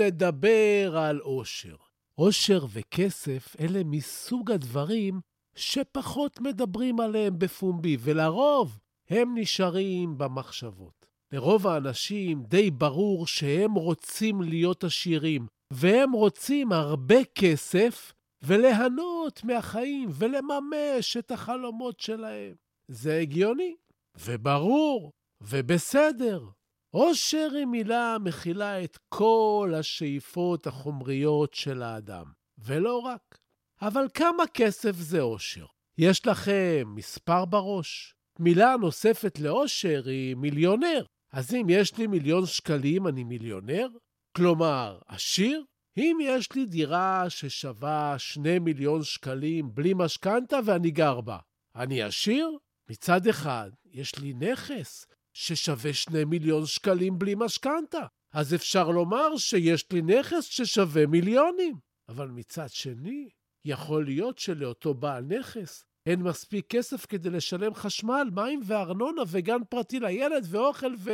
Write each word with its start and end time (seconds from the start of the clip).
נדבר 0.00 0.98
על 0.98 1.18
עושר. 1.18 1.76
עושר 2.14 2.66
וכסף 2.72 3.56
אלה 3.60 3.84
מסוג 3.84 4.50
הדברים 4.50 5.20
שפחות 5.54 6.40
מדברים 6.40 7.00
עליהם 7.00 7.38
בפומבי, 7.38 7.96
ולרוב 8.00 8.78
הם 9.08 9.34
נשארים 9.38 10.18
במחשבות. 10.18 11.06
לרוב 11.32 11.66
האנשים 11.66 12.42
די 12.42 12.70
ברור 12.70 13.26
שהם 13.26 13.74
רוצים 13.74 14.42
להיות 14.42 14.84
עשירים, 14.84 15.46
והם 15.72 16.12
רוצים 16.12 16.72
הרבה 16.72 17.24
כסף 17.34 18.12
וליהנות 18.42 19.44
מהחיים 19.44 20.08
ולממש 20.12 21.16
את 21.18 21.30
החלומות 21.30 22.00
שלהם. 22.00 22.54
זה 22.88 23.18
הגיוני, 23.18 23.74
וברור, 24.20 25.12
ובסדר. 25.40 26.44
עושר 26.90 27.48
היא 27.56 27.66
מילה 27.66 28.14
המכילה 28.14 28.84
את 28.84 28.98
כל 29.08 29.72
השאיפות 29.76 30.66
החומריות 30.66 31.54
של 31.54 31.82
האדם, 31.82 32.24
ולא 32.58 32.98
רק. 32.98 33.38
אבל 33.82 34.06
כמה 34.14 34.46
כסף 34.54 34.96
זה 34.96 35.20
עושר? 35.20 35.66
יש 35.98 36.26
לכם 36.26 36.92
מספר 36.94 37.44
בראש? 37.44 38.14
מילה 38.38 38.76
נוספת 38.80 39.38
לעושר 39.38 40.02
היא 40.06 40.36
מיליונר. 40.36 41.04
אז 41.32 41.54
אם 41.54 41.66
יש 41.70 41.98
לי 41.98 42.06
מיליון 42.06 42.46
שקלים, 42.46 43.06
אני 43.06 43.24
מיליונר? 43.24 43.88
כלומר, 44.36 44.98
עשיר? 45.06 45.64
אם 45.96 46.18
יש 46.22 46.52
לי 46.52 46.66
דירה 46.66 47.30
ששווה 47.30 48.14
שני 48.18 48.58
מיליון 48.58 49.02
שקלים 49.02 49.74
בלי 49.74 49.92
משכנתה 49.96 50.58
ואני 50.64 50.90
גר 50.90 51.20
בה, 51.20 51.38
אני 51.76 52.02
עשיר? 52.02 52.50
מצד 52.90 53.26
אחד, 53.26 53.70
יש 53.92 54.18
לי 54.18 54.34
נכס 54.34 55.06
ששווה 55.32 55.92
שני 55.92 56.24
מיליון 56.24 56.66
שקלים 56.66 57.18
בלי 57.18 57.34
משכנתה. 57.36 58.06
אז 58.32 58.54
אפשר 58.54 58.90
לומר 58.90 59.36
שיש 59.36 59.92
לי 59.92 60.02
נכס 60.02 60.44
ששווה 60.44 61.06
מיליונים. 61.06 61.78
אבל 62.08 62.28
מצד 62.28 62.68
שני, 62.68 63.28
יכול 63.64 64.04
להיות 64.04 64.38
שלאותו 64.38 64.94
בעל 64.94 65.24
נכס 65.24 65.84
אין 66.06 66.22
מספיק 66.22 66.66
כסף 66.68 67.06
כדי 67.06 67.30
לשלם 67.30 67.74
חשמל, 67.74 68.28
מים 68.34 68.60
וארנונה 68.66 69.22
וגן 69.26 69.64
פרטי 69.68 70.00
לילד 70.00 70.46
ואוכל 70.50 70.94
ו... 70.98 71.10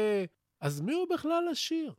אז 0.60 0.80
מי 0.80 0.94
הוא 0.94 1.06
בכלל 1.14 1.48
עשיר? 1.50 1.94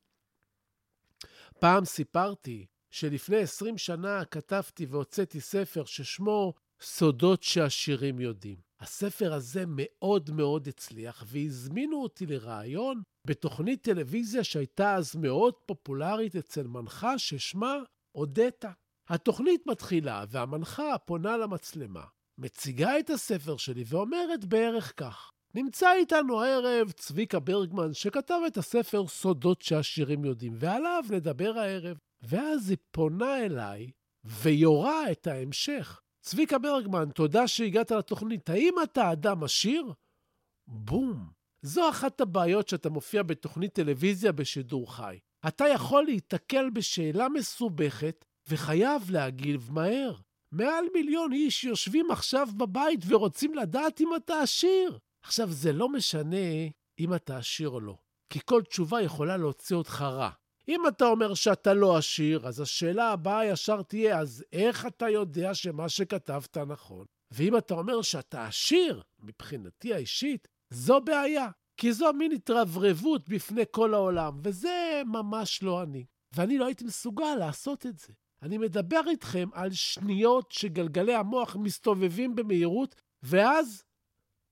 פעם 1.59 1.85
סיפרתי 1.85 2.66
שלפני 2.91 3.38
20 3.38 3.77
שנה 3.77 4.25
כתבתי 4.25 4.85
והוצאתי 4.85 5.41
ספר 5.41 5.85
ששמו 5.85 6.53
סודות 6.81 7.44
שעשירים 7.44 8.19
יודעים. 8.19 8.66
הספר 8.79 9.33
הזה 9.33 9.63
מאוד 9.67 10.29
מאוד 10.31 10.67
הצליח, 10.67 11.23
והזמינו 11.27 12.03
אותי 12.03 12.25
לראיון 12.25 13.01
בתוכנית 13.27 13.83
טלוויזיה 13.83 14.43
שהייתה 14.43 14.95
אז 14.95 15.15
מאוד 15.15 15.53
פופולרית 15.65 16.35
אצל 16.35 16.67
מנחה 16.67 17.19
ששמה 17.19 17.75
אודטה. 18.15 18.71
התוכנית 19.09 19.67
מתחילה, 19.67 20.25
והמנחה 20.29 20.97
פונה 21.05 21.38
למצלמה, 21.38 22.03
מציגה 22.38 22.99
את 22.99 23.09
הספר 23.09 23.57
שלי 23.57 23.83
ואומרת 23.88 24.45
בערך 24.45 24.94
כך: 24.97 25.31
נמצא 25.55 25.94
איתנו 25.94 26.41
הערב 26.44 26.91
צביקה 26.91 27.39
ברגמן, 27.39 27.94
שכתב 27.94 28.39
את 28.47 28.57
הספר 28.57 29.07
סודות 29.07 29.61
שעשירים 29.61 30.25
יודעים, 30.25 30.53
ועליו 30.55 31.03
נדבר 31.09 31.59
הערב. 31.59 31.97
ואז 32.21 32.69
היא 32.69 32.77
פונה 32.91 33.45
אליי 33.45 33.91
ויורה 34.23 35.11
את 35.11 35.27
ההמשך. 35.27 36.01
צביקה 36.27 36.57
ברגמן, 36.57 37.09
תודה 37.09 37.47
שהגעת 37.47 37.91
לתוכנית. 37.91 38.49
האם 38.49 38.73
אתה 38.83 39.11
אדם 39.11 39.43
עשיר? 39.43 39.93
בום. 40.67 41.29
זו 41.61 41.89
אחת 41.89 42.21
הבעיות 42.21 42.67
שאתה 42.67 42.89
מופיע 42.89 43.23
בתוכנית 43.23 43.73
טלוויזיה 43.73 44.31
בשידור 44.31 44.95
חי. 44.95 45.19
אתה 45.47 45.65
יכול 45.67 46.03
להיתקל 46.03 46.69
בשאלה 46.69 47.29
מסובכת 47.29 48.25
וחייב 48.49 49.11
להגיב 49.11 49.69
מהר. 49.71 50.15
מעל 50.51 50.85
מיליון 50.93 51.33
איש 51.33 51.63
יושבים 51.63 52.11
עכשיו 52.11 52.47
בבית 52.57 52.99
ורוצים 53.07 53.55
לדעת 53.55 54.01
אם 54.01 54.15
אתה 54.15 54.41
עשיר. 54.41 54.97
עכשיו, 55.23 55.51
זה 55.51 55.71
לא 55.73 55.89
משנה 55.89 56.67
אם 56.99 57.13
אתה 57.13 57.38
עשיר 57.38 57.69
או 57.69 57.79
לא, 57.79 57.97
כי 58.29 58.39
כל 58.45 58.61
תשובה 58.63 59.01
יכולה 59.01 59.38
להוציא 59.38 59.75
אותך 59.75 60.01
רע. 60.01 60.29
אם 60.67 60.88
אתה 60.88 61.05
אומר 61.05 61.33
שאתה 61.33 61.73
לא 61.73 61.97
עשיר, 61.97 62.47
אז 62.47 62.59
השאלה 62.59 63.11
הבאה 63.11 63.45
ישר 63.45 63.81
תהיה, 63.81 64.19
אז 64.19 64.44
איך 64.53 64.85
אתה 64.85 65.09
יודע 65.09 65.53
שמה 65.53 65.89
שכתבת 65.89 66.57
נכון? 66.57 67.05
ואם 67.31 67.57
אתה 67.57 67.73
אומר 67.73 68.01
שאתה 68.01 68.47
עשיר, 68.47 69.03
מבחינתי 69.19 69.94
האישית, 69.94 70.47
זו 70.69 71.01
בעיה. 71.01 71.47
כי 71.77 71.94
זו 71.94 72.13
מין 72.13 72.31
התרברבות 72.31 73.29
בפני 73.29 73.63
כל 73.72 73.94
העולם, 73.94 74.39
וזה 74.44 75.01
ממש 75.06 75.63
לא 75.63 75.83
אני. 75.83 76.06
ואני 76.35 76.57
לא 76.57 76.66
הייתי 76.66 76.83
מסוגל 76.83 77.35
לעשות 77.39 77.85
את 77.85 78.00
זה. 78.00 78.13
אני 78.41 78.57
מדבר 78.57 79.01
איתכם 79.07 79.50
על 79.53 79.72
שניות 79.72 80.51
שגלגלי 80.51 81.13
המוח 81.13 81.56
מסתובבים 81.56 82.35
במהירות, 82.35 82.95
ואז 83.23 83.83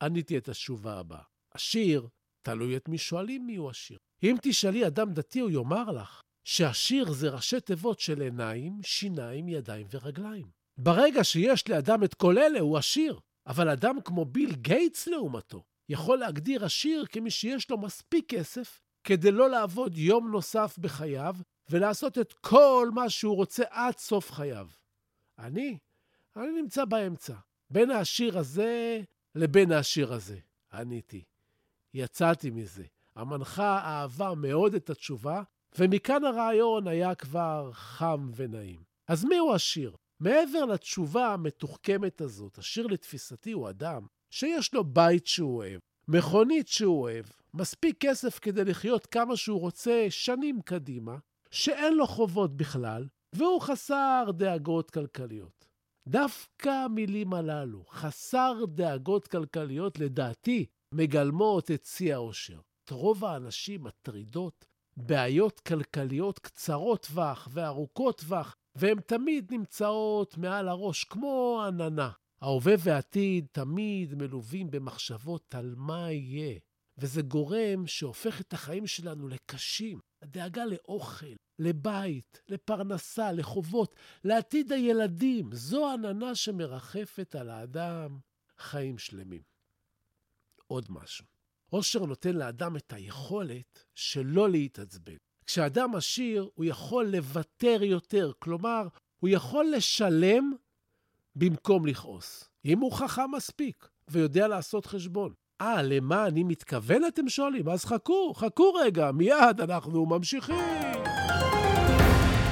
עניתי 0.01 0.37
את 0.37 0.49
התשובה 0.49 0.99
הבאה. 0.99 1.23
עשיר, 1.51 2.07
תלוי 2.45 2.77
את 2.77 2.89
מי 2.89 2.97
שואלים 2.97 3.45
מי 3.45 3.55
הוא 3.55 3.69
עשיר. 3.69 3.97
אם 4.23 4.35
תשאלי 4.41 4.87
אדם 4.87 5.13
דתי, 5.13 5.39
הוא 5.39 5.51
יאמר 5.51 5.91
לך 5.91 6.21
שעשיר 6.43 7.11
זה 7.11 7.29
ראשי 7.29 7.59
תיבות 7.59 7.99
של 7.99 8.21
עיניים, 8.21 8.79
שיניים, 8.83 9.49
ידיים 9.49 9.87
ורגליים. 9.91 10.47
ברגע 10.77 11.23
שיש 11.23 11.69
לאדם 11.69 12.03
את 12.03 12.13
כל 12.13 12.37
אלה, 12.37 12.59
הוא 12.59 12.77
עשיר. 12.77 13.19
אבל 13.47 13.69
אדם 13.69 14.01
כמו 14.05 14.25
ביל 14.25 14.55
גייטס, 14.55 15.07
לעומתו, 15.07 15.63
יכול 15.89 16.17
להגדיר 16.17 16.65
עשיר 16.65 17.05
כמי 17.05 17.31
שיש 17.31 17.69
לו 17.69 17.77
מספיק 17.77 18.29
כסף 18.29 18.81
כדי 19.03 19.31
לא 19.31 19.49
לעבוד 19.49 19.97
יום 19.97 20.31
נוסף 20.31 20.77
בחייו 20.77 21.35
ולעשות 21.69 22.17
את 22.17 22.33
כל 22.33 22.89
מה 22.93 23.09
שהוא 23.09 23.35
רוצה 23.35 23.63
עד 23.69 23.97
סוף 23.97 24.31
חייו. 24.31 24.67
אני, 25.39 25.77
אני 26.35 26.61
נמצא 26.61 26.85
באמצע, 26.85 27.35
בין 27.69 27.91
העשיר 27.91 28.37
הזה 28.37 29.01
לבין 29.35 29.71
העשיר 29.71 30.13
הזה. 30.13 30.39
עניתי. 30.73 31.23
יצאתי 31.95 32.49
מזה. 32.49 32.83
המנחה 33.15 33.79
אהבה 33.79 34.33
מאוד 34.35 34.75
את 34.75 34.89
התשובה, 34.89 35.43
ומכאן 35.79 36.23
הרעיון 36.23 36.87
היה 36.87 37.15
כבר 37.15 37.69
חם 37.73 38.31
ונעים. 38.35 38.83
אז 39.07 39.25
מי 39.25 39.37
הוא 39.37 39.53
עשיר? 39.53 39.95
מעבר 40.19 40.65
לתשובה 40.65 41.33
המתוחכמת 41.33 42.21
הזאת, 42.21 42.57
עשיר 42.57 42.87
לתפיסתי 42.87 43.51
הוא 43.51 43.69
אדם 43.69 44.05
שיש 44.29 44.73
לו 44.73 44.83
בית 44.83 45.27
שהוא 45.27 45.55
אוהב, 45.57 45.79
מכונית 46.07 46.67
שהוא 46.67 47.01
אוהב, 47.01 47.25
מספיק 47.53 47.97
כסף 47.99 48.39
כדי 48.39 48.65
לחיות 48.65 49.05
כמה 49.05 49.37
שהוא 49.37 49.59
רוצה 49.59 50.05
שנים 50.09 50.61
קדימה, 50.61 51.17
שאין 51.51 51.93
לו 51.93 52.07
חובות 52.07 52.57
בכלל, 52.57 53.07
והוא 53.35 53.61
חסר 53.61 54.25
דאגות 54.37 54.91
כלכליות. 54.91 55.65
דווקא 56.07 56.69
המילים 56.69 57.33
הללו, 57.33 57.83
חסר 57.89 58.65
דאגות 58.67 59.27
כלכליות, 59.27 59.99
לדעתי, 59.99 60.65
מגלמות 60.95 61.71
את 61.71 61.85
שיא 61.85 62.13
האושר. 62.13 62.59
את 62.83 62.89
רוב 62.89 63.25
האנשים 63.25 63.83
מטרידות 63.83 64.65
בעיות 64.97 65.59
כלכליות 65.59 66.39
קצרות 66.39 67.05
טווח 67.05 67.47
וארוכות 67.51 68.19
טווח, 68.19 68.55
והן 68.75 68.99
תמיד 68.99 69.53
נמצאות 69.53 70.37
מעל 70.37 70.67
הראש, 70.67 71.03
כמו 71.03 71.63
עננה. 71.67 72.11
ההווה 72.41 72.73
והעתיד 72.79 73.47
תמיד 73.51 74.15
מלווים 74.15 74.71
במחשבות 74.71 75.55
על 75.55 75.73
מה 75.77 76.11
יהיה, 76.11 76.59
וזה 76.97 77.21
גורם 77.21 77.87
שהופך 77.87 78.41
את 78.41 78.53
החיים 78.53 78.87
שלנו 78.87 79.27
לקשים. 79.27 79.99
הדאגה 80.21 80.65
לאוכל, 80.65 81.35
לבית, 81.59 82.41
לפרנסה, 82.49 83.31
לחובות, 83.31 83.95
לעתיד 84.23 84.71
הילדים, 84.71 85.49
זו 85.53 85.93
עננה 85.93 86.35
שמרחפת 86.35 87.35
על 87.35 87.49
האדם 87.49 88.19
חיים 88.57 88.97
שלמים. 88.97 89.54
עוד 90.67 90.85
משהו. 90.89 91.25
אושר 91.73 92.05
נותן 92.05 92.35
לאדם 92.35 92.77
את 92.77 92.93
היכולת 92.93 93.85
שלא 93.95 94.49
להתעצבן. 94.49 95.15
כשאדם 95.45 95.95
עשיר, 95.95 96.49
הוא 96.55 96.65
יכול 96.65 97.05
לוותר 97.05 97.83
יותר, 97.83 98.31
כלומר, 98.39 98.87
הוא 99.19 99.29
יכול 99.29 99.65
לשלם 99.75 100.53
במקום 101.35 101.85
לכעוס, 101.85 102.49
אם 102.65 102.79
הוא 102.79 102.91
חכם 102.91 103.31
מספיק 103.35 103.89
ויודע 104.07 104.47
לעשות 104.47 104.85
חשבון. 104.85 105.33
אה, 105.61 105.81
למה 105.81 106.27
אני 106.27 106.43
מתכוון, 106.43 107.05
אתם 107.07 107.29
שואלים? 107.29 107.69
אז 107.69 107.85
חכו, 107.85 108.33
חכו 108.33 108.73
רגע, 108.73 109.11
מיד 109.11 109.61
אנחנו 109.61 110.05
ממשיכים. 110.05 110.55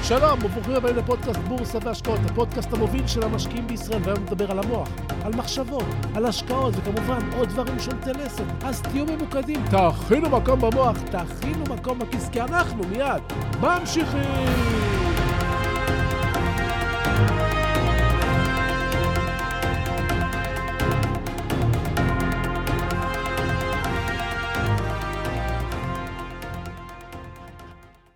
שלום, 0.04 0.40
וברוכים 0.46 0.76
הבאים 0.76 0.96
לפודקאסט 0.96 1.40
בורסה 1.40 1.78
והשקעות, 1.84 2.20
הפודקאסט 2.32 2.74
המוביל 2.74 3.08
של 3.08 3.24
המשקיעים 3.24 3.68
בישראל, 3.68 4.00
והיום 4.04 4.24
נדבר 4.24 4.52
על 4.52 4.60
המוח, 4.60 4.90
על 5.24 5.36
מחשבות, 5.36 5.86
על 6.16 6.26
השקעות, 6.26 6.74
וכמובן 6.78 7.20
עוד 7.38 7.50
דברים 7.50 7.80
שולטי 7.80 8.12
לסת. 8.14 8.44
אז 8.64 8.82
תהיו 8.82 9.06
ממוקדים, 9.06 9.64
תכינו 9.66 10.30
מקום 10.30 10.62
במוח, 10.62 10.98
תכינו 10.98 11.64
מקום 11.70 12.00
בכיס, 12.00 12.30
כי 12.30 12.42
אנחנו 12.42 12.84
מיד 12.90 13.22
ממשיכים. 13.62 14.93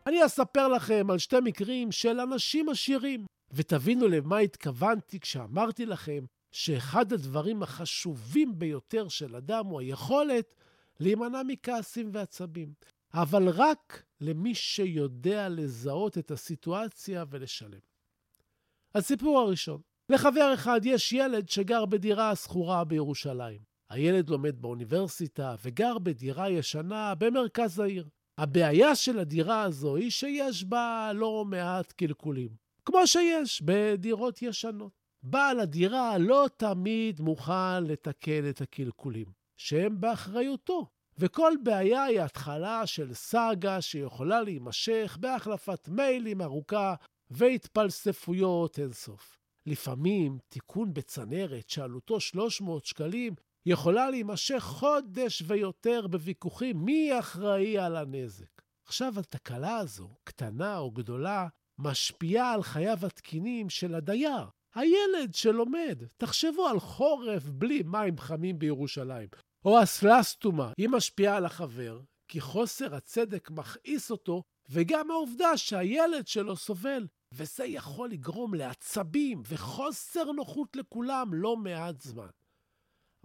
אני 0.07 0.25
אספר 0.25 0.67
לכם 0.67 1.07
על 1.09 1.17
שתי 1.17 1.35
מקרים 1.43 1.91
של 1.91 2.19
אנשים 2.19 2.69
עשירים, 2.69 3.25
ותבינו 3.51 4.07
למה 4.07 4.37
התכוונתי 4.37 5.19
כשאמרתי 5.19 5.85
לכם 5.85 6.25
שאחד 6.51 7.13
הדברים 7.13 7.63
החשובים 7.63 8.59
ביותר 8.59 9.07
של 9.07 9.35
אדם 9.35 9.65
הוא 9.65 9.79
היכולת 9.79 10.55
להימנע 10.99 11.43
מכעסים 11.47 12.09
ועצבים, 12.13 12.73
אבל 13.13 13.49
רק 13.49 14.03
למי 14.21 14.55
שיודע 14.55 15.49
לזהות 15.49 16.17
את 16.17 16.31
הסיטואציה 16.31 17.25
ולשלם. 17.29 17.79
הסיפור 18.95 19.39
הראשון, 19.39 19.81
לחבר 20.09 20.53
אחד 20.53 20.81
יש 20.83 21.13
ילד 21.13 21.49
שגר 21.49 21.85
בדירה 21.85 22.35
שכורה 22.35 22.83
בירושלים. 22.83 23.61
הילד 23.89 24.29
לומד 24.29 24.61
באוניברסיטה 24.61 25.55
וגר 25.63 25.99
בדירה 25.99 26.49
ישנה 26.49 27.15
במרכז 27.15 27.79
העיר. 27.79 28.07
הבעיה 28.37 28.95
של 28.95 29.19
הדירה 29.19 29.61
הזו 29.61 29.95
היא 29.95 30.11
שיש 30.11 30.63
בה 30.63 31.11
לא 31.13 31.45
מעט 31.45 31.91
קלקולים, 31.91 32.49
כמו 32.85 33.07
שיש 33.07 33.61
בדירות 33.65 34.41
ישנות. 34.41 34.91
בעל 35.23 35.59
הדירה 35.59 36.17
לא 36.17 36.45
תמיד 36.57 37.21
מוכן 37.21 37.83
לתקן 37.83 38.49
את 38.49 38.61
הקלקולים, 38.61 39.25
שהם 39.57 40.01
באחריותו, 40.01 40.87
וכל 41.17 41.53
בעיה 41.63 42.03
היא 42.03 42.21
התחלה 42.21 42.87
של 42.87 43.13
סאגה 43.13 43.81
שיכולה 43.81 44.41
להימשך 44.41 45.17
בהחלפת 45.19 45.89
מיילים 45.89 46.41
ארוכה 46.41 46.95
והתפלספויות 47.29 48.79
אינסוף. 48.79 49.37
לפעמים 49.65 50.37
תיקון 50.49 50.93
בצנרת 50.93 51.69
שעלותו 51.69 52.19
300 52.19 52.85
שקלים 52.85 53.33
יכולה 53.65 54.09
להימשך 54.09 54.59
חודש 54.59 55.43
ויותר 55.47 56.07
בוויכוחים 56.07 56.85
מי 56.85 57.19
אחראי 57.19 57.77
על 57.77 57.95
הנזק. 57.95 58.61
עכשיו, 58.87 59.19
התקלה 59.19 59.77
הזו, 59.77 60.09
קטנה 60.23 60.77
או 60.77 60.91
גדולה, 60.91 61.47
משפיעה 61.79 62.53
על 62.53 62.63
חייו 62.63 63.05
התקינים 63.05 63.69
של 63.69 63.95
הדייר, 63.95 64.45
הילד 64.75 65.33
שלומד. 65.33 66.03
תחשבו 66.17 66.67
על 66.67 66.79
חורף 66.79 67.43
בלי 67.43 67.83
מים 67.85 68.17
חמים 68.17 68.59
בירושלים. 68.59 69.27
או 69.65 69.79
הסלסטומה, 69.79 70.71
היא 70.77 70.89
משפיעה 70.89 71.37
על 71.37 71.45
החבר, 71.45 72.01
כי 72.27 72.41
חוסר 72.41 72.95
הצדק 72.95 73.51
מכעיס 73.51 74.11
אותו, 74.11 74.43
וגם 74.69 75.11
העובדה 75.11 75.57
שהילד 75.57 76.27
שלו 76.27 76.55
סובל. 76.55 77.07
וזה 77.33 77.65
יכול 77.65 78.09
לגרום 78.09 78.53
לעצבים 78.53 79.41
וחוסר 79.47 80.31
נוחות 80.31 80.75
לכולם 80.75 81.33
לא 81.33 81.57
מעט 81.57 82.01
זמן. 82.01 82.27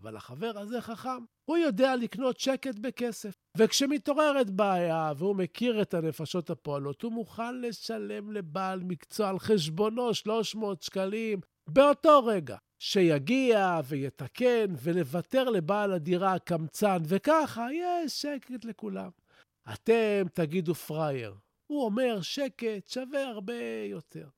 אבל 0.03 0.17
החבר 0.17 0.59
הזה 0.59 0.81
חכם, 0.81 1.25
הוא 1.45 1.57
יודע 1.57 1.97
לקנות 1.97 2.41
שקט 2.41 2.79
בכסף. 2.79 3.33
וכשמתעוררת 3.57 4.51
בעיה 4.51 5.13
והוא 5.17 5.37
מכיר 5.37 5.83
את 5.83 5.95
הנפשות 5.95 6.51
הפועלות, 6.51 7.03
הוא 7.03 7.13
מוכן 7.13 7.61
לשלם 7.61 8.33
לבעל 8.33 8.81
מקצוע 8.83 9.29
על 9.29 9.39
חשבונו 9.39 10.15
300 10.15 10.83
שקלים 10.83 11.41
באותו 11.69 12.25
רגע, 12.25 12.57
שיגיע 12.79 13.81
ויתקן 13.85 14.75
ולוותר 14.83 15.45
לבעל 15.45 15.93
הדירה 15.93 16.35
הקמצן, 16.35 16.99
וככה 17.09 17.67
יש 17.73 18.23
שקט 18.23 18.65
לכולם. 18.65 19.11
אתם 19.73 20.23
תגידו 20.35 20.75
פראייר. 20.75 21.35
הוא 21.67 21.85
אומר 21.85 22.23
שקט 22.23 22.89
שווה 22.89 23.29
הרבה 23.29 23.85
יותר. 23.91 24.29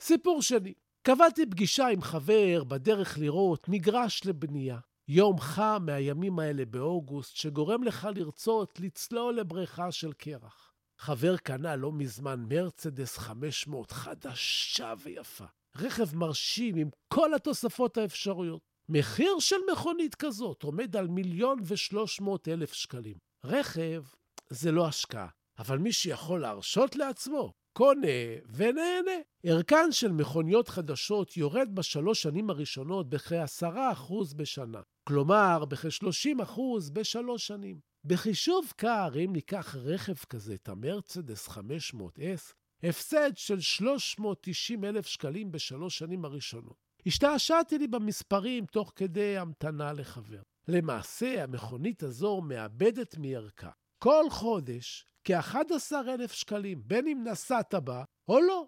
סיפור 0.00 0.42
שני, 0.42 0.74
קבעתי 1.02 1.46
פגישה 1.46 1.86
עם 1.86 2.02
חבר 2.02 2.64
בדרך 2.64 3.18
לראות 3.18 3.68
מגרש 3.68 4.26
לבנייה. 4.26 4.78
יום 5.10 5.40
חם 5.40 5.82
מהימים 5.86 6.38
האלה 6.38 6.64
באוגוסט, 6.64 7.36
שגורם 7.36 7.82
לך 7.82 8.08
לרצות 8.14 8.80
לצלול 8.80 9.34
לבריכה 9.34 9.92
של 9.92 10.12
קרח. 10.12 10.72
חבר 10.98 11.36
קנה 11.36 11.76
לא 11.76 11.92
מזמן 11.92 12.44
מרצדס 12.48 13.18
500 13.18 13.90
חדשה 13.90 14.94
ויפה. 15.02 15.44
רכב 15.76 16.16
מרשים 16.16 16.76
עם 16.76 16.88
כל 17.08 17.34
התוספות 17.34 17.96
האפשריות. 17.96 18.60
מחיר 18.88 19.38
של 19.38 19.56
מכונית 19.72 20.14
כזאת 20.14 20.62
עומד 20.62 20.96
על 20.96 21.08
מיליון 21.08 21.58
ושלוש 21.64 22.20
מאות 22.20 22.48
אלף 22.48 22.72
שקלים. 22.72 23.16
רכב 23.44 24.04
זה 24.50 24.72
לא 24.72 24.86
השקעה, 24.86 25.28
אבל 25.58 25.78
מי 25.78 25.92
שיכול 25.92 26.40
להרשות 26.40 26.96
לעצמו, 26.96 27.52
קונה 27.78 28.06
ונהנה. 28.48 29.20
ערכן 29.44 29.92
של 29.92 30.12
מכוניות 30.12 30.68
חדשות 30.68 31.36
יורד 31.36 31.74
בשלוש 31.74 32.22
שנים 32.22 32.50
הראשונות 32.50 33.08
בכ-10% 33.08 34.34
בשנה. 34.36 34.80
כלומר, 35.04 35.64
בכ-30% 35.64 36.60
בשלוש 36.92 37.46
שנים. 37.46 37.80
בחישוב 38.04 38.72
קר, 38.76 39.08
אם 39.24 39.32
ניקח 39.32 39.76
רכב 39.76 40.14
כזה, 40.14 40.54
את 40.54 40.68
המרצדס 40.68 41.48
500S, 41.48 42.52
הפסד 42.82 43.30
של 43.36 43.60
390 43.60 44.84
אלף 44.84 45.06
שקלים 45.06 45.52
בשלוש 45.52 45.98
שנים 45.98 46.24
הראשונות. 46.24 46.76
השתעשעתי 47.06 47.78
לי 47.78 47.86
במספרים 47.86 48.66
תוך 48.66 48.92
כדי 48.96 49.38
המתנה 49.38 49.92
לחבר. 49.92 50.42
למעשה, 50.68 51.42
המכונית 51.42 52.02
הזו 52.02 52.40
מאבדת 52.40 53.18
מערכה. 53.18 53.70
כל 53.98 54.24
חודש 54.30 55.04
כ-11,000 55.24 56.32
שקלים, 56.32 56.82
בין 56.84 57.08
אם 57.08 57.24
נסעת 57.24 57.74
בה 57.74 58.04
או 58.28 58.40
לא, 58.40 58.66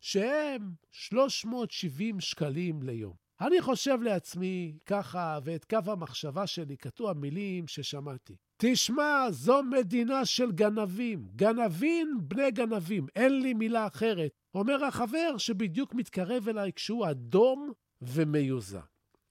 שהם 0.00 0.72
370 0.90 2.20
שקלים 2.20 2.82
ליום. 2.82 3.14
אני 3.40 3.60
חושב 3.60 4.02
לעצמי 4.02 4.78
ככה, 4.86 5.38
ואת 5.44 5.64
קו 5.64 5.92
המחשבה 5.92 6.46
שלי 6.46 6.76
קטוע 6.76 7.12
מילים 7.12 7.68
ששמעתי. 7.68 8.36
תשמע, 8.56 9.26
זו 9.30 9.62
מדינה 9.62 10.24
של 10.24 10.52
גנבים. 10.52 11.28
גנבים 11.36 12.18
בני 12.22 12.50
גנבים, 12.50 13.06
אין 13.16 13.40
לי 13.40 13.54
מילה 13.54 13.86
אחרת. 13.86 14.30
אומר 14.54 14.84
החבר 14.84 15.38
שבדיוק 15.38 15.94
מתקרב 15.94 16.48
אליי 16.48 16.72
כשהוא 16.72 17.10
אדום 17.10 17.72
ומיוזע. 18.02 18.80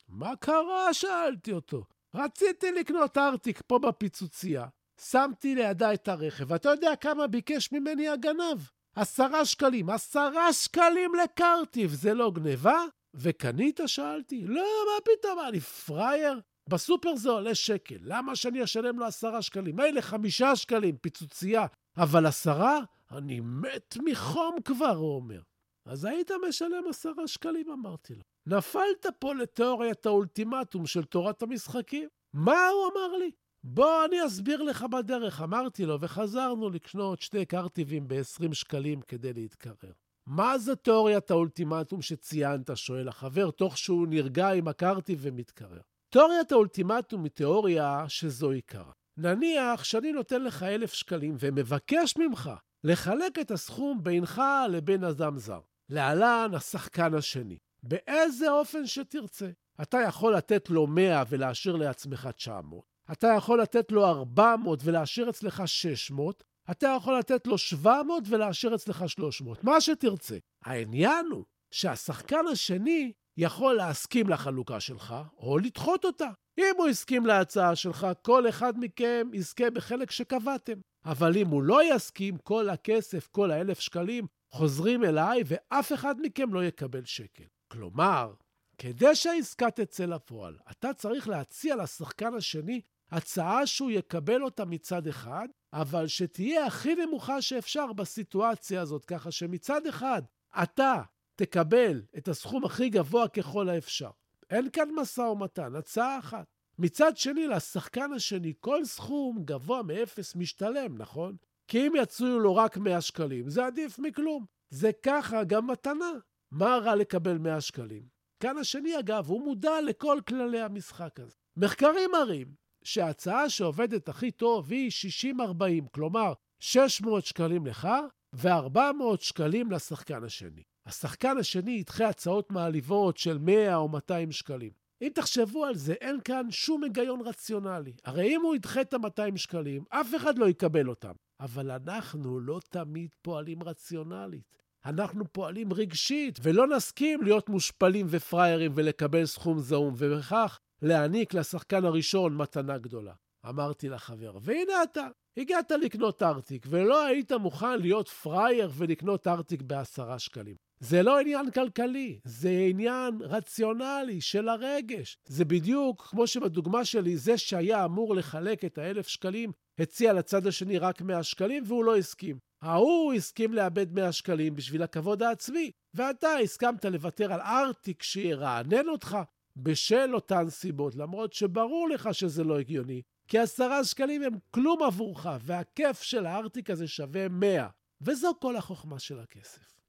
מה 0.07 0.35
קרה? 0.35 0.93
שאלתי 0.93 1.51
אותו. 1.51 1.85
רציתי 2.15 2.71
לקנות 2.71 3.17
ארטיק 3.17 3.61
פה 3.67 3.79
בפיצוצייה. 3.79 4.65
שמתי 4.99 5.55
לידה 5.55 5.93
את 5.93 6.07
הרכב, 6.07 6.51
ואתה 6.51 6.69
יודע 6.69 6.95
כמה 6.95 7.27
ביקש 7.27 7.71
ממני 7.71 8.09
הגנב? 8.09 8.59
עשרה 8.95 9.45
שקלים. 9.45 9.89
עשרה 9.89 10.53
שקלים 10.53 11.11
לקרטיב, 11.15 11.91
זה 11.91 12.13
לא 12.13 12.31
גניבה? 12.31 12.83
וקנית? 13.13 13.79
שאלתי. 13.85 14.41
לא, 14.47 14.61
מה 14.61 15.13
פתאום, 15.13 15.39
אני 15.47 15.59
פראייר? 15.59 16.39
בסופר 16.69 17.15
זה 17.15 17.29
עולה 17.29 17.55
שקל, 17.55 17.97
למה 18.01 18.35
שאני 18.35 18.63
אשלם 18.63 18.99
לו 18.99 19.05
עשרה 19.05 19.41
שקלים? 19.41 19.75
מילא 19.75 20.01
חמישה 20.01 20.55
שקלים, 20.55 20.97
פיצוצייה, 20.97 21.65
אבל 21.97 22.25
עשרה? 22.25 22.79
אני 23.11 23.39
מת 23.39 23.97
מחום 24.05 24.55
כבר, 24.65 24.95
הוא 24.95 25.15
אומר. 25.15 25.41
אז 25.85 26.05
היית 26.05 26.31
משלם 26.47 26.83
עשרה 26.89 27.27
שקלים, 27.27 27.71
אמרתי 27.71 28.15
לו. 28.15 28.21
נפלת 28.45 29.05
פה 29.19 29.33
לתיאוריית 29.33 30.05
האולטימטום 30.05 30.85
של 30.85 31.03
תורת 31.03 31.41
המשחקים. 31.41 32.09
מה 32.33 32.67
הוא 32.67 32.91
אמר 32.91 33.17
לי? 33.17 33.31
בוא, 33.63 34.05
אני 34.05 34.25
אסביר 34.25 34.61
לך 34.61 34.83
בדרך, 34.83 35.41
אמרתי 35.41 35.85
לו, 35.85 36.01
וחזרנו 36.01 36.69
לקנות 36.69 37.21
שתי 37.21 37.45
קרטיבים 37.45 38.07
ב-20 38.07 38.53
שקלים 38.53 39.01
כדי 39.01 39.33
להתקרר. 39.33 39.91
מה 40.27 40.57
זה 40.57 40.75
תיאוריית 40.75 41.31
האולטימטום 41.31 42.01
שציינת, 42.01 42.69
שואל 42.75 43.07
החבר, 43.07 43.51
תוך 43.51 43.77
שהוא 43.77 44.07
נרגע 44.07 44.49
עם 44.49 44.67
הקרטיב 44.67 45.19
ומתקרר. 45.21 45.81
תיאוריית 46.09 46.51
האולטימטום 46.51 47.23
היא 47.23 47.31
תיאוריה 47.31 48.05
שזו 48.07 48.51
עיקרה. 48.51 48.91
נניח 49.17 49.83
שאני 49.83 50.11
נותן 50.11 50.43
לך 50.43 50.63
אלף 50.63 50.93
שקלים 50.93 51.35
ומבקש 51.39 52.17
ממך 52.17 52.51
לחלק 52.83 53.39
את 53.41 53.51
הסכום 53.51 54.03
בינך 54.03 54.41
לבין 54.69 55.03
אדם 55.03 55.37
זר. 55.37 55.59
להלן 55.89 56.51
השחקן 56.53 57.13
השני. 57.13 57.57
באיזה 57.83 58.51
אופן 58.51 58.85
שתרצה. 58.85 59.49
אתה 59.81 59.97
יכול 59.97 60.35
לתת 60.35 60.69
לו 60.69 60.87
100 60.87 61.23
ולהשאיר 61.29 61.75
לעצמך 61.75 62.29
900. 62.35 62.88
אתה 63.11 63.27
יכול 63.37 63.61
לתת 63.61 63.91
לו 63.91 64.05
400 64.05 64.79
ולהשאיר 64.83 65.29
אצלך 65.29 65.63
600, 65.65 66.43
אתה 66.71 66.95
יכול 66.97 67.19
לתת 67.19 67.47
לו 67.47 67.57
700 67.57 68.23
ולהשאיר 68.27 68.75
אצלך 68.75 69.09
300, 69.09 69.63
מה 69.63 69.81
שתרצה. 69.81 70.37
העניין 70.65 71.25
הוא 71.31 71.45
שהשחקן 71.71 72.47
השני 72.51 73.11
יכול 73.37 73.75
להסכים 73.75 74.29
לחלוקה 74.29 74.79
שלך 74.79 75.15
או 75.37 75.57
לדחות 75.57 76.05
אותה. 76.05 76.29
אם 76.59 76.73
הוא 76.77 76.87
הסכים 76.87 77.25
להצעה 77.25 77.75
שלך, 77.75 78.07
כל 78.21 78.49
אחד 78.49 78.73
מכם 78.79 79.27
יזכה 79.33 79.69
בחלק 79.69 80.11
שקבעתם. 80.11 80.79
אבל 81.05 81.37
אם 81.37 81.47
הוא 81.47 81.63
לא 81.63 81.95
יסכים, 81.95 82.37
כל 82.37 82.69
הכסף, 82.69 83.27
כל 83.27 83.51
האלף 83.51 83.79
שקלים, 83.79 84.27
חוזרים 84.53 85.03
אליי 85.03 85.43
ואף 85.45 85.93
אחד 85.93 86.15
מכם 86.21 86.53
לא 86.53 86.63
יקבל 86.63 87.05
שקל. 87.05 87.43
כלומר, 87.71 88.33
כדי 88.77 89.15
שהעסקה 89.15 89.71
תצא 89.71 90.05
לפועל, 90.05 90.57
אתה 90.71 90.93
צריך 90.93 91.27
להציע 91.27 91.75
לשחקן 91.75 92.33
השני 92.33 92.81
הצעה 93.11 93.65
שהוא 93.65 93.91
יקבל 93.91 94.43
אותה 94.43 94.65
מצד 94.65 95.07
אחד, 95.07 95.47
אבל 95.73 96.07
שתהיה 96.07 96.65
הכי 96.65 96.95
נמוכה 96.95 97.41
שאפשר 97.41 97.93
בסיטואציה 97.93 98.81
הזאת, 98.81 99.05
ככה 99.05 99.31
שמצד 99.31 99.87
אחד 99.87 100.21
אתה 100.63 101.01
תקבל 101.35 102.01
את 102.17 102.27
הסכום 102.27 102.65
הכי 102.65 102.89
גבוה 102.89 103.27
ככל 103.27 103.69
האפשר. 103.69 104.09
אין 104.49 104.69
כאן 104.69 104.89
משא 104.95 105.21
ומתן, 105.21 105.75
הצעה 105.75 106.19
אחת. 106.19 106.45
מצד 106.79 107.17
שני, 107.17 107.47
לשחקן 107.47 108.13
השני, 108.13 108.53
כל 108.59 108.85
סכום 108.85 109.43
גבוה 109.45 109.83
מאפס 109.83 110.35
משתלם, 110.35 110.97
נכון? 110.97 111.35
כי 111.67 111.87
אם 111.87 111.93
יצאו 111.97 112.39
לו 112.39 112.55
רק 112.55 112.77
100 112.77 113.01
שקלים, 113.01 113.49
זה 113.49 113.65
עדיף 113.65 113.99
מכלום. 113.99 114.45
זה 114.69 114.91
ככה 115.03 115.43
גם 115.43 115.67
מתנה. 115.67 116.11
מה 116.51 116.77
רע 116.77 116.95
לקבל 116.95 117.37
100 117.37 117.61
שקלים? 117.61 118.03
כאן 118.39 118.57
השני, 118.57 118.99
אגב, 118.99 119.27
הוא 119.27 119.41
מודע 119.41 119.81
לכל 119.81 120.19
כללי 120.27 120.61
המשחק 120.61 121.19
הזה. 121.19 121.35
מחקרים 121.57 122.09
מראים 122.11 122.53
שההצעה 122.93 123.49
שעובדת 123.49 124.09
הכי 124.09 124.31
טוב 124.31 124.71
היא 124.71 124.91
60-40, 125.35 125.87
כלומר 125.91 126.33
600 126.59 127.25
שקלים 127.25 127.65
לך 127.65 127.87
ו-400 128.33 128.79
שקלים 129.19 129.71
לשחקן 129.71 130.23
השני. 130.23 130.63
השחקן 130.85 131.37
השני 131.37 131.71
ידחה 131.71 132.07
הצעות 132.07 132.51
מעליבות 132.51 133.17
של 133.17 133.37
100 133.37 133.75
או 133.75 133.89
200 133.89 134.31
שקלים. 134.31 134.71
אם 135.01 135.09
תחשבו 135.13 135.65
על 135.65 135.75
זה, 135.75 135.93
אין 135.93 136.19
כאן 136.25 136.51
שום 136.51 136.83
היגיון 136.83 137.21
רציונלי. 137.21 137.93
הרי 138.05 138.35
אם 138.35 138.41
הוא 138.41 138.55
ידחה 138.55 138.81
את 138.81 138.93
ה-200 138.93 139.37
שקלים, 139.37 139.83
אף 139.89 140.15
אחד 140.15 140.37
לא 140.37 140.49
יקבל 140.49 140.89
אותם. 140.89 141.13
אבל 141.39 141.71
אנחנו 141.71 142.39
לא 142.39 142.59
תמיד 142.69 143.09
פועלים 143.21 143.63
רציונלית. 143.63 144.55
אנחנו 144.85 145.33
פועלים 145.33 145.73
רגשית, 145.73 146.39
ולא 146.43 146.67
נסכים 146.67 147.21
להיות 147.21 147.49
מושפלים 147.49 148.05
ופראיירים 148.09 148.71
ולקבל 148.75 149.25
סכום 149.25 149.59
זעום, 149.59 149.93
ובכך 149.97 150.59
להעניק 150.81 151.33
לשחקן 151.33 151.85
הראשון 151.85 152.37
מתנה 152.37 152.77
גדולה. 152.77 153.13
אמרתי 153.49 153.89
לחבר, 153.89 154.37
והנה 154.41 154.83
אתה, 154.83 155.07
הגעת 155.37 155.71
לקנות 155.71 156.23
ארטיק, 156.23 156.65
ולא 156.69 157.05
היית 157.05 157.31
מוכן 157.31 157.79
להיות 157.79 158.07
פראייר 158.07 158.71
ולקנות 158.73 159.27
ארטיק 159.27 159.61
בעשרה 159.61 160.19
שקלים. 160.19 160.55
זה 160.79 161.03
לא 161.03 161.19
עניין 161.19 161.51
כלכלי, 161.51 162.19
זה 162.23 162.49
עניין 162.69 163.17
רציונלי 163.21 164.21
של 164.21 164.49
הרגש. 164.49 165.17
זה 165.27 165.45
בדיוק 165.45 166.07
כמו 166.09 166.27
שבדוגמה 166.27 166.85
שלי, 166.85 167.17
זה 167.17 167.37
שהיה 167.37 167.85
אמור 167.85 168.15
לחלק 168.15 168.65
את 168.65 168.77
האלף 168.77 169.07
שקלים, 169.07 169.51
הציע 169.79 170.13
לצד 170.13 170.47
השני 170.47 170.77
רק 170.77 171.01
100 171.01 171.23
שקלים 171.23 171.63
והוא 171.65 171.85
לא 171.85 171.97
הסכים. 171.97 172.37
ההוא 172.61 173.13
הסכים 173.13 173.53
לאבד 173.53 173.93
100 173.93 174.11
שקלים 174.11 174.55
בשביל 174.55 174.83
הכבוד 174.83 175.23
העצמי, 175.23 175.71
ואתה 175.93 176.37
הסכמת 176.37 176.85
לוותר 176.85 177.33
על 177.33 177.41
ארטיק 177.41 178.03
שירענן 178.03 178.89
אותך 178.89 179.17
בשל 179.63 180.15
אותן 180.15 180.49
סיבות, 180.49 180.95
למרות 180.95 181.33
שברור 181.33 181.89
לך 181.89 182.09
שזה 182.13 182.43
לא 182.43 182.59
הגיוני, 182.59 183.01
כי 183.27 183.39
עשרה 183.39 183.83
שקלים 183.83 184.23
הם 184.23 184.33
כלום 184.51 184.83
עבורך, 184.83 185.27
והכיף 185.41 186.01
של 186.01 186.25
הארטיק 186.25 186.69
הזה 186.69 186.87
שווה 186.87 187.27
100. 187.29 187.67
וזו 188.01 188.31
כל 188.41 188.55
החוכמה 188.55 188.99
של 188.99 189.19
הכסף. 189.19 189.79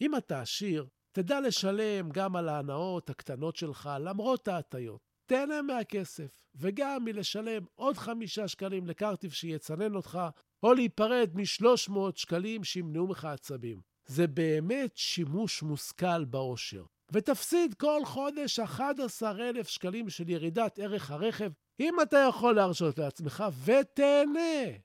אם 0.00 0.16
אתה 0.16 0.40
עשיר, 0.40 0.86
תדע 1.12 1.40
לשלם 1.40 2.10
גם 2.10 2.36
על 2.36 2.48
ההנאות 2.48 3.10
הקטנות 3.10 3.56
שלך, 3.56 3.90
למרות 4.00 4.48
ההטיות. 4.48 5.00
תהנה 5.26 5.62
מהכסף, 5.62 6.42
וגם 6.54 7.04
מלשלם 7.04 7.64
עוד 7.74 7.96
חמישה 7.96 8.48
שקלים 8.48 8.86
לקרטיב 8.86 9.32
שיצנן 9.32 9.94
אותך, 9.94 10.18
או 10.62 10.74
להיפרד 10.74 11.30
מ-300 11.34 11.96
שקלים 12.14 12.64
שימנעו 12.64 13.06
ממך 13.06 13.24
עצבים. 13.24 13.80
זה 14.06 14.26
באמת 14.26 14.96
שימוש 14.96 15.62
מושכל 15.62 16.24
בעושר. 16.24 16.84
ותפסיד 17.12 17.74
כל 17.74 18.04
חודש 18.04 18.60
11,000 18.60 19.68
שקלים 19.68 20.10
של 20.10 20.28
ירידת 20.28 20.78
ערך 20.78 21.10
הרכב, 21.10 21.50
אם 21.80 21.94
אתה 22.02 22.26
יכול 22.28 22.54
להרשות 22.54 22.98
לעצמך, 22.98 23.44
ותהנה. 23.64 24.78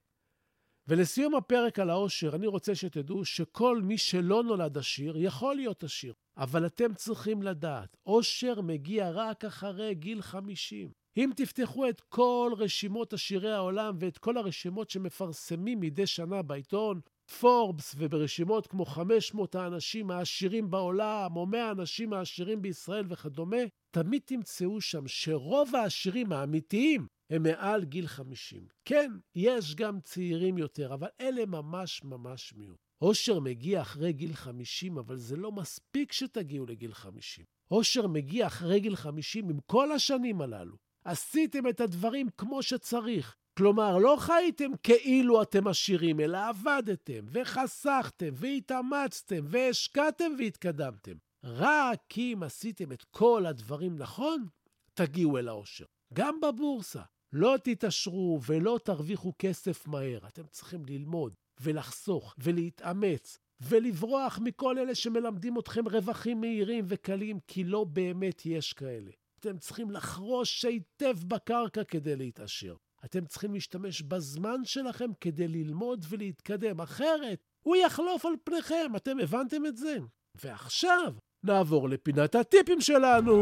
ולסיום 0.87 1.35
הפרק 1.35 1.79
על 1.79 1.89
העושר, 1.89 2.35
אני 2.35 2.47
רוצה 2.47 2.75
שתדעו 2.75 3.25
שכל 3.25 3.81
מי 3.83 3.97
שלא 3.97 4.43
נולד 4.43 4.77
עשיר 4.77 5.17
יכול 5.17 5.55
להיות 5.55 5.83
עשיר. 5.83 6.13
אבל 6.37 6.65
אתם 6.65 6.93
צריכים 6.93 7.43
לדעת, 7.43 7.97
עושר 8.03 8.61
מגיע 8.61 9.09
רק 9.09 9.45
אחרי 9.45 9.95
גיל 9.95 10.21
50. 10.21 10.91
אם 11.17 11.29
תפתחו 11.35 11.89
את 11.89 12.01
כל 12.01 12.53
רשימות 12.57 13.13
עשירי 13.13 13.51
העולם 13.51 13.95
ואת 13.99 14.17
כל 14.17 14.37
הרשימות 14.37 14.89
שמפרסמים 14.89 15.79
מדי 15.79 16.07
שנה 16.07 16.41
בעיתון, 16.41 17.01
פורבס 17.39 17.95
וברשימות 17.97 18.67
כמו 18.67 18.85
500 18.85 19.55
האנשים 19.55 20.11
העשירים 20.11 20.71
בעולם, 20.71 21.35
או 21.35 21.45
100 21.45 21.67
האנשים 21.67 22.13
העשירים 22.13 22.61
בישראל 22.61 23.05
וכדומה, 23.09 23.57
תמיד 23.91 24.21
תמצאו 24.25 24.81
שם 24.81 25.07
שרוב 25.07 25.75
העשירים 25.75 26.31
האמיתיים 26.31 27.07
הם 27.29 27.43
מעל 27.43 27.85
גיל 27.85 28.07
50. 28.07 28.67
כן, 28.85 29.11
יש 29.35 29.75
גם 29.75 29.99
צעירים 29.99 30.57
יותר, 30.57 30.93
אבל 30.93 31.07
אלה 31.21 31.45
ממש 31.45 32.03
ממש 32.03 32.53
מיעוט. 32.53 32.77
אושר 33.01 33.39
מגיע 33.39 33.81
אחרי 33.81 34.13
גיל 34.13 34.33
50, 34.33 34.97
אבל 34.97 35.15
זה 35.15 35.35
לא 35.35 35.51
מספיק 35.51 36.11
שתגיעו 36.11 36.65
לגיל 36.65 36.93
50. 36.93 37.45
אושר 37.71 38.07
מגיע 38.07 38.47
אחרי 38.47 38.79
גיל 38.79 38.95
50 38.95 39.49
עם 39.49 39.59
כל 39.65 39.91
השנים 39.91 40.41
הללו. 40.41 40.75
עשיתם 41.05 41.67
את 41.67 41.81
הדברים 41.81 42.27
כמו 42.37 42.63
שצריך. 42.63 43.35
כלומר, 43.57 43.97
לא 43.97 44.15
חייתם 44.19 44.71
כאילו 44.83 45.41
אתם 45.41 45.67
עשירים, 45.67 46.19
אלא 46.19 46.37
עבדתם, 46.49 47.25
וחסכתם, 47.31 48.29
והתאמצתם, 48.33 49.45
והשקעתם 49.47 50.31
והתקדמתם. 50.39 51.15
רק 51.43 52.17
אם 52.17 52.39
עשיתם 52.45 52.91
את 52.91 53.03
כל 53.11 53.45
הדברים 53.45 53.97
נכון, 53.97 54.47
תגיעו 54.93 55.37
אל 55.37 55.47
העושר. 55.47 55.85
גם 56.13 56.39
בבורסה. 56.41 57.01
לא 57.33 57.55
תתעשרו 57.63 58.39
ולא 58.47 58.79
תרוויחו 58.83 59.33
כסף 59.39 59.87
מהר. 59.87 60.27
אתם 60.27 60.43
צריכים 60.51 60.85
ללמוד 60.85 61.33
ולחסוך 61.59 62.35
ולהתאמץ 62.37 63.37
ולברוח 63.61 64.39
מכל 64.43 64.77
אלה 64.77 64.95
שמלמדים 64.95 65.59
אתכם 65.59 65.87
רווחים 65.87 66.41
מהירים 66.41 66.85
וקלים, 66.87 67.39
כי 67.47 67.63
לא 67.63 67.83
באמת 67.83 68.45
יש 68.45 68.73
כאלה. 68.73 69.11
אתם 69.39 69.57
צריכים 69.57 69.91
לחרוש 69.91 70.65
היטב 70.65 71.17
בקרקע 71.27 71.83
כדי 71.83 72.15
להתעשר. 72.15 72.75
אתם 73.05 73.25
צריכים 73.25 73.53
להשתמש 73.53 74.01
בזמן 74.01 74.65
שלכם 74.65 75.09
כדי 75.21 75.47
ללמוד 75.47 76.05
ולהתקדם, 76.09 76.81
אחרת 76.81 77.39
הוא 77.63 77.75
יחלוף 77.75 78.25
על 78.25 78.33
פניכם. 78.43 78.95
אתם 78.95 79.19
הבנתם 79.19 79.65
את 79.65 79.77
זה? 79.77 79.97
ועכשיו 80.35 81.13
נעבור 81.43 81.89
לפינת 81.89 82.35
הטיפים 82.35 82.81
שלנו. 82.81 83.41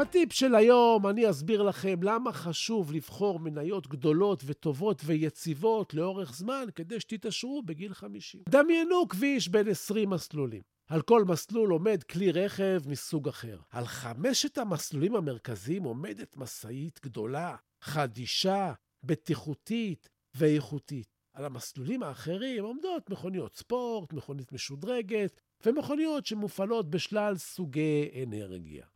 בטיפ 0.00 0.32
של 0.32 0.54
היום 0.54 1.06
אני 1.06 1.30
אסביר 1.30 1.62
לכם 1.62 2.02
למה 2.02 2.32
חשוב 2.32 2.92
לבחור 2.92 3.40
מניות 3.40 3.86
גדולות 3.86 4.42
וטובות 4.46 5.02
ויציבות 5.04 5.94
לאורך 5.94 6.34
זמן 6.34 6.64
כדי 6.74 7.00
שתתעשרו 7.00 7.62
בגיל 7.62 7.94
50. 7.94 8.42
דמיינו 8.48 9.08
כביש 9.08 9.48
בין 9.48 9.68
20 9.68 10.10
מסלולים. 10.10 10.62
על 10.88 11.02
כל 11.02 11.24
מסלול 11.24 11.70
עומד 11.70 12.02
כלי 12.02 12.32
רכב 12.32 12.80
מסוג 12.86 13.28
אחר. 13.28 13.58
על 13.70 13.86
חמשת 13.86 14.58
המסלולים 14.58 15.16
המרכזיים 15.16 15.82
עומדת 15.82 16.36
משאית 16.36 17.00
גדולה, 17.02 17.56
חדישה, 17.80 18.72
בטיחותית 19.02 20.08
ואיכותית. 20.34 21.08
על 21.34 21.44
המסלולים 21.44 22.02
האחרים 22.02 22.64
עומדות 22.64 23.10
מכוניות 23.10 23.56
ספורט, 23.56 24.12
מכונית 24.12 24.52
משודרגת 24.52 25.40
ומכוניות 25.66 26.26
שמופעלות 26.26 26.90
בשלל 26.90 27.36
סוגי 27.36 28.08
אנרגיה. 28.22 28.86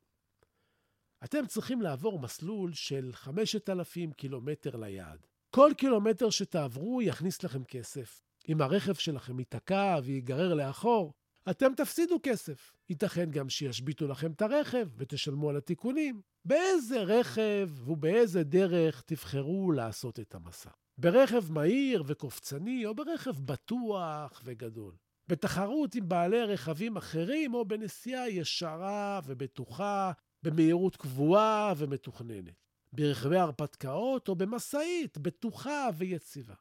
אתם 1.24 1.46
צריכים 1.46 1.82
לעבור 1.82 2.18
מסלול 2.18 2.72
של 2.72 3.10
5,000 3.12 4.12
קילומטר 4.12 4.76
ליעד. 4.76 5.26
כל 5.50 5.70
קילומטר 5.76 6.30
שתעברו 6.30 7.02
יכניס 7.02 7.42
לכם 7.42 7.64
כסף. 7.64 8.22
אם 8.48 8.60
הרכב 8.60 8.94
שלכם 8.94 9.38
ייתקע 9.38 9.98
וייגרר 10.04 10.54
לאחור, 10.54 11.14
אתם 11.50 11.74
תפסידו 11.76 12.16
כסף. 12.22 12.72
ייתכן 12.88 13.30
גם 13.30 13.48
שישביתו 13.48 14.08
לכם 14.08 14.32
את 14.32 14.42
הרכב 14.42 14.88
ותשלמו 14.96 15.50
על 15.50 15.56
התיקונים. 15.56 16.20
באיזה 16.44 17.02
רכב 17.02 17.68
ובאיזה 17.86 18.44
דרך 18.44 19.02
תבחרו 19.06 19.72
לעשות 19.72 20.20
את 20.20 20.34
המסע. 20.34 20.70
ברכב 20.98 21.52
מהיר 21.52 22.04
וקופצני, 22.06 22.86
או 22.86 22.94
ברכב 22.94 23.40
בטוח 23.40 24.42
וגדול. 24.44 24.94
בתחרות 25.28 25.94
עם 25.94 26.08
בעלי 26.08 26.42
רכבים 26.42 26.96
אחרים, 26.96 27.54
או 27.54 27.64
בנסיעה 27.64 28.30
ישרה 28.30 29.20
ובטוחה, 29.26 30.12
במהירות 30.44 30.96
קבועה 30.96 31.72
ומתוכננת. 31.76 32.54
ברכבי 32.92 33.36
הרפתקאות 33.36 34.28
או 34.28 34.34
במשאית 34.34 35.18
בטוחה 35.18 35.88
ויציבה. 35.96 36.54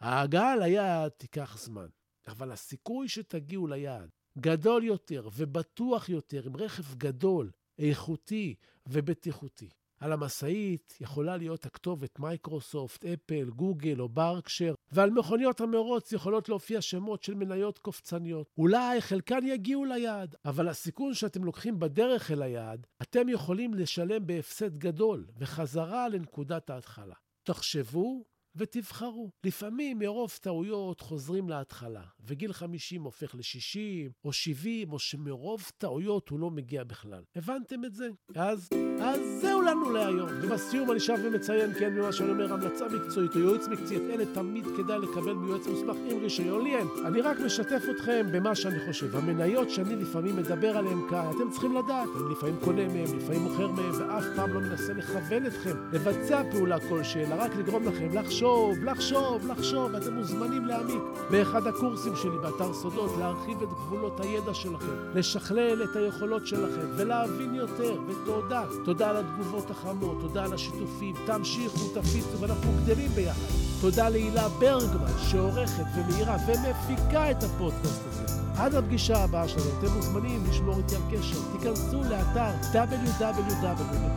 ההגעה 0.00 0.56
ליעד 0.56 1.10
תיקח 1.10 1.58
זמן, 1.58 1.86
אבל 2.26 2.52
הסיכוי 2.52 3.08
שתגיעו 3.08 3.66
ליעד 3.66 4.10
גדול 4.38 4.84
יותר 4.84 5.28
ובטוח 5.32 6.08
יותר 6.08 6.46
עם 6.46 6.56
רכב 6.56 6.94
גדול, 6.94 7.50
איכותי 7.78 8.54
ובטיחותי. 8.86 9.68
על 10.00 10.12
המשאית 10.12 10.98
יכולה 11.00 11.36
להיות 11.36 11.66
הכתובת 11.66 12.18
מייקרוסופט, 12.18 13.04
אפל, 13.04 13.50
גוגל 13.50 14.00
או 14.00 14.08
ברקשר, 14.08 14.74
ועל 14.92 15.10
מכוניות 15.10 15.60
המרוץ 15.60 16.12
יכולות 16.12 16.48
להופיע 16.48 16.80
שמות 16.80 17.22
של 17.22 17.34
מניות 17.34 17.78
קופצניות. 17.78 18.46
אולי 18.58 19.00
חלקן 19.00 19.46
יגיעו 19.46 19.84
ליעד, 19.84 20.36
אבל 20.44 20.68
הסיכון 20.68 21.14
שאתם 21.14 21.44
לוקחים 21.44 21.78
בדרך 21.78 22.30
אל 22.30 22.42
היעד, 22.42 22.86
אתם 23.02 23.28
יכולים 23.28 23.74
לשלם 23.74 24.26
בהפסד 24.26 24.76
גדול 24.78 25.26
וחזרה 25.38 26.08
לנקודת 26.08 26.70
ההתחלה. 26.70 27.14
תחשבו 27.44 28.24
ותבחרו. 28.56 29.30
לפעמים 29.44 29.98
מרוב 29.98 30.30
טעויות 30.40 31.00
חוזרים 31.00 31.48
להתחלה, 31.48 32.02
וגיל 32.26 32.52
50 32.52 33.02
הופך 33.02 33.34
ל-60 33.34 34.12
או 34.24 34.32
70, 34.32 34.92
או 34.92 34.98
שמרוב 34.98 35.70
טעויות 35.78 36.28
הוא 36.28 36.40
לא 36.40 36.50
מגיע 36.50 36.84
בכלל. 36.84 37.22
הבנתם 37.36 37.84
את 37.84 37.94
זה? 37.94 38.08
אז, 38.34 38.68
אז 39.00 39.20
זהו 39.40 39.62
לנו 39.62 39.90
להיום. 39.90 40.28
ובסיום 40.42 40.90
אני 40.90 41.00
שב 41.00 41.18
ומציין, 41.24 41.72
כן, 41.78 41.94
ממה 41.94 42.12
שאני 42.12 42.30
אומר, 42.30 42.52
המלצה 42.52 42.84
מקצועית 42.88 43.34
או 43.34 43.40
ייעוץ 43.40 43.68
מקצועי, 43.68 43.98
אלה 43.98 44.34
תמיד 44.34 44.64
כדאי 44.76 44.98
לקבל 44.98 45.32
מיועץ 45.32 45.66
מוסמך 45.66 45.96
עם 46.10 46.18
רישיון. 46.22 46.64
לי 46.64 46.76
אין. 46.76 46.86
אני 47.06 47.20
רק 47.20 47.36
משתף 47.40 47.82
אתכם 47.90 48.26
במה 48.32 48.54
שאני 48.54 48.86
חושב. 48.86 49.16
המניות 49.16 49.70
שאני 49.70 49.96
לפעמים 49.96 50.36
מדבר 50.36 50.76
עליהן 50.76 50.98
כאן, 51.10 51.30
אתם 51.36 51.50
צריכים 51.50 51.76
לדעת. 51.76 52.08
אני 52.16 52.32
לפעמים 52.32 52.56
קונה 52.64 52.88
מהן, 52.88 53.16
לפעמים 53.16 53.42
מוכר 53.42 53.70
מהן, 53.70 53.92
ואף 53.94 54.24
פעם 54.36 54.52
לא 54.52 54.60
מנסה 54.60 54.92
לכוון 54.92 55.46
אתכם 55.46 55.76
לבצע 55.92 56.42
פעולה 56.50 56.80
כלשהי, 56.88 57.24
אלא 57.24 57.34
רק 57.34 57.56
לגרום 57.56 57.84
לכם 57.84 58.14
לחשוב. 58.14 58.45
לחשוב, 58.46 58.84
לחשוב, 58.84 59.46
לחשוב, 59.46 59.94
אתם 59.94 60.12
מוזמנים 60.12 60.66
להעמיק 60.66 61.02
באחד 61.30 61.66
הקורסים 61.66 62.16
שלי 62.16 62.38
באתר 62.42 62.74
סודות, 62.74 63.10
להרחיב 63.18 63.62
את 63.62 63.68
גבולות 63.68 64.20
הידע 64.20 64.54
שלכם, 64.54 64.94
לשכלל 65.14 65.82
את 65.82 65.96
היכולות 65.96 66.46
שלכם 66.46 66.86
ולהבין 66.96 67.54
יותר, 67.54 67.96
ותודה. 68.06 68.64
תודה 68.84 69.10
על 69.10 69.16
התגובות 69.16 69.70
החמות, 69.70 70.16
תודה 70.20 70.44
על 70.44 70.52
השיתופים, 70.52 71.14
תמשיכו, 71.26 71.88
תפיצו, 71.94 72.40
ואנחנו 72.40 72.70
גדלים 72.82 73.10
ביחד. 73.10 73.52
תודה 73.80 74.08
להילה 74.08 74.48
ברגמן, 74.48 75.12
שעורכת 75.30 75.84
ומאירה 75.96 76.36
ומפיקה 76.46 77.30
את 77.30 77.42
הפודקאסט 77.42 78.02
הזה. 78.08 78.45
עד 78.58 78.74
הפגישה 78.74 79.24
הבאה 79.24 79.48
שלנו, 79.48 79.66
אתם 79.78 79.92
מוזמנים 79.96 80.44
לשמור 80.50 80.78
איתי 80.78 80.96
על 80.96 81.02
קשר. 81.10 81.38
תיכנסו 81.52 82.02
לאתר 82.02 82.50
www.vvv.co.il, 82.72 84.16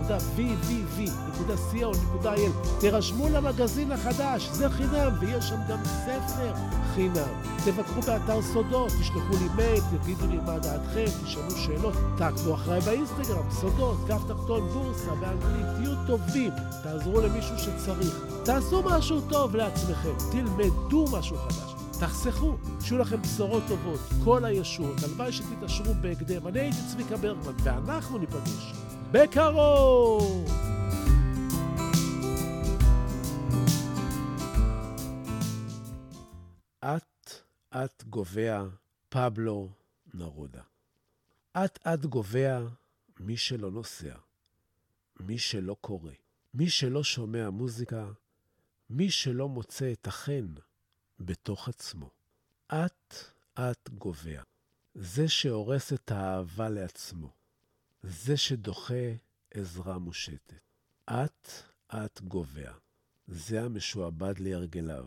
תירשמו 2.80 3.30
למגזין 3.30 3.92
החדש, 3.92 4.50
זה 4.52 4.70
חינם, 4.70 5.12
ויש 5.20 5.50
שם 5.50 5.60
גם 5.70 5.78
ספר 5.86 6.54
חינם. 6.96 7.30
תבקרו 7.66 8.02
באתר 8.02 8.42
סודות, 8.42 8.92
תשלחו 9.02 9.34
לי 9.40 9.48
מייל, 9.56 9.82
תגידו 10.02 10.28
לי 10.28 10.38
מה 10.38 10.60
דעתכם, 10.60 11.06
תשאלו 11.24 11.52
שאלות, 11.52 11.94
תעקבו 12.18 12.54
אחריי 12.54 12.82
באינסטגרם, 12.82 13.52
סודות, 13.52 13.98
כף 14.08 14.22
תחתון, 14.28 14.70
בורסה, 14.74 15.16
באנגלית, 15.16 15.66
תהיו 15.76 15.92
טובים, 16.08 16.52
תעזרו 16.84 17.22
למישהו 17.22 17.58
שצריך. 17.58 18.24
תעשו 18.44 18.84
משהו 18.86 19.22
טוב 19.22 19.56
לעצמכם, 19.56 20.14
תלמדו 20.32 21.06
משהו 21.12 21.38
חדש. 21.38 21.79
תחסכו, 22.00 22.58
שיהיו 22.82 23.02
לכם 23.02 23.22
בשורות 23.22 23.64
טובות, 23.68 24.00
כל 24.24 24.46
הישועות, 24.46 25.04
הלוואי 25.04 25.32
שתתעשרו 25.32 25.94
בהקדם. 26.02 26.48
אני 26.48 26.60
הייתי 26.60 26.78
צביקה 26.92 27.18
ברגמן, 27.18 27.54
ואנחנו 27.64 28.18
ניפגש 28.18 28.74
בקרוב! 29.12 30.52
אט-אט 36.82 38.04
גובע 38.04 38.64
פבלו 39.10 39.70
נרודה. 40.14 40.62
אט-אט 41.54 42.06
גובע 42.06 42.60
מי 43.20 43.38
שלא 43.38 43.72
נוסע, 43.72 44.16
מי 45.20 45.38
שלא 45.38 45.76
קורא, 45.82 46.12
מי 46.54 46.70
שלא 46.70 47.04
שומע 47.04 47.50
מוזיקה, 47.50 48.08
מי 48.90 49.12
שלא 49.12 49.50
מוצא 49.50 49.92
את 49.92 50.08
החן 50.08 50.46
בתוך 51.20 51.70
עצמו. 51.70 52.10
אט-אט 52.68 53.90
גובע. 53.90 54.42
זה 54.96 55.30
שהורס 55.30 55.94
את 55.94 56.12
האהבה 56.12 56.70
לעצמו. 56.70 57.34
זה 58.04 58.38
שדוחה 58.38 59.14
עזרה 59.52 59.98
מושטת. 59.98 60.54
אט-אט 61.06 62.22
גובע. 62.22 62.74
זה 63.28 63.62
המשועבד 63.62 64.40
להרגליו, 64.40 65.06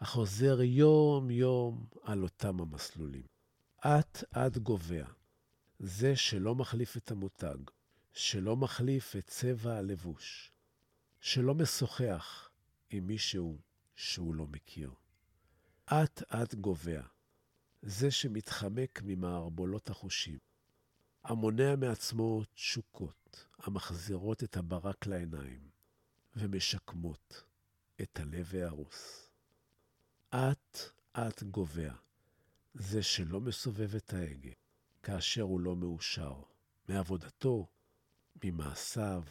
החוזר 0.00 0.62
יום-יום 0.62 1.86
על 2.02 2.22
אותם 2.22 2.60
המסלולים. 2.60 3.26
אט-אט 3.80 4.56
גובע. 4.56 5.06
זה 5.78 6.16
שלא 6.16 6.54
מחליף 6.54 6.96
את 6.96 7.10
המותג, 7.10 7.56
שלא 8.12 8.56
מחליף 8.56 9.16
את 9.16 9.26
צבע 9.26 9.76
הלבוש, 9.76 10.52
שלא 11.20 11.54
משוחח 11.54 12.50
עם 12.90 13.06
מישהו 13.06 13.58
שהוא 13.94 14.34
לא 14.34 14.46
מכיר. 14.46 14.90
אט-אט 15.88 16.54
גובע, 16.54 17.02
זה 17.82 18.10
שמתחמק 18.10 19.00
ממערבולות 19.04 19.90
החושים, 19.90 20.38
המונע 21.24 21.76
מעצמו 21.76 22.42
תשוקות 22.54 23.46
המחזירות 23.58 24.44
את 24.44 24.56
הברק 24.56 25.06
לעיניים 25.06 25.70
ומשקמות 26.36 27.42
את 28.02 28.20
הלב 28.20 28.54
ההרוס. 28.54 29.30
אט-אט 30.30 31.42
גובע, 31.42 31.92
זה 32.74 33.02
שלא 33.02 33.40
מסובב 33.40 33.94
את 33.94 34.12
ההגה 34.12 34.52
כאשר 35.02 35.42
הוא 35.42 35.60
לא 35.60 35.76
מאושר 35.76 36.42
מעבודתו, 36.88 37.66
ממעשיו, 38.44 39.22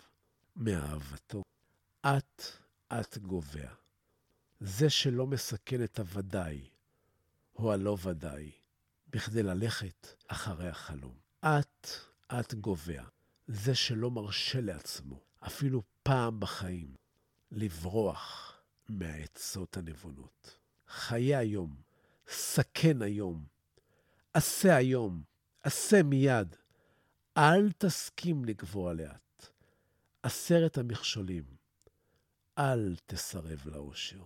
מאהבתו. 0.55 1.43
אט-אט 2.01 3.17
גובע. 3.17 3.84
זה 4.59 4.89
שלא 4.89 5.27
מסכן 5.27 5.83
את 5.83 5.99
הוודאי 5.99 6.69
או 7.55 7.73
הלא 7.73 7.97
ודאי, 8.03 8.51
בכדי 9.09 9.43
ללכת 9.43 10.07
אחרי 10.27 10.69
החלום. 10.69 11.15
אט-אט 11.41 12.53
גובע, 12.53 13.03
זה 13.47 13.75
שלא 13.75 14.11
מרשה 14.11 14.61
לעצמו, 14.61 15.19
אפילו 15.39 15.83
פעם 16.03 16.39
בחיים, 16.39 16.95
לברוח 17.51 18.53
מהעצות 18.89 19.77
הנבונות. 19.77 20.57
חיה 20.87 21.39
היום, 21.39 21.75
סכן 22.27 23.01
היום, 23.01 23.45
עשה 24.33 24.75
היום, 24.75 25.23
עשה 25.63 26.03
מיד. 26.03 26.55
אל 27.37 27.71
תסכים 27.77 28.45
לגבוה 28.45 28.93
לאט. 28.93 29.45
עשרת 30.23 30.77
המכשולים, 30.77 31.43
אל 32.57 32.95
תסרב 33.05 33.61
לאושר. 33.65 34.21